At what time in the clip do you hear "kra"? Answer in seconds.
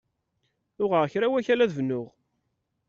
1.11-1.27